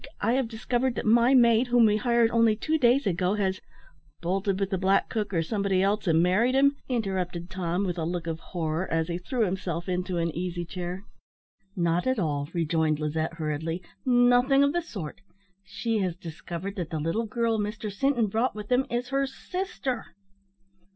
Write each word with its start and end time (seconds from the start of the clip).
I 0.19 0.33
have 0.33 0.47
discovered 0.47 0.95
that 0.95 1.05
my 1.05 1.35
maid, 1.35 1.67
whom 1.67 1.85
we 1.85 1.97
hired 1.97 2.31
only 2.31 2.55
two 2.55 2.79
days 2.79 3.05
ago, 3.05 3.35
has" 3.35 3.61
"Bolted 4.23 4.59
with 4.59 4.71
the 4.71 4.77
black 4.79 5.09
cook, 5.09 5.31
or 5.31 5.43
somebody 5.43 5.83
else, 5.83 6.07
and 6.07 6.23
married 6.23 6.55
him," 6.55 6.75
interrupted 6.89 7.51
Tom, 7.51 7.83
with 7.85 7.99
a 7.99 8.03
look 8.03 8.25
of 8.25 8.39
horror, 8.39 8.91
as 8.91 9.09
he 9.09 9.19
threw 9.19 9.45
himself 9.45 9.87
into 9.87 10.17
any 10.17 10.31
easy 10.31 10.65
chair. 10.65 11.03
"Not 11.75 12.07
at 12.07 12.17
all," 12.17 12.49
rejoined 12.51 12.99
Lizette, 12.99 13.35
hurriedly; 13.35 13.83
"nothing 14.03 14.63
of 14.63 14.73
the 14.73 14.81
sort; 14.81 15.21
she 15.63 15.99
has 15.99 16.15
discovered 16.15 16.77
that 16.77 16.89
the 16.89 16.99
little 16.99 17.27
girl 17.27 17.59
Mr 17.59 17.91
Sinton 17.91 18.25
brought 18.25 18.55
with 18.55 18.71
him 18.71 18.87
is 18.89 19.09
her 19.09 19.27
sister." 19.27 20.15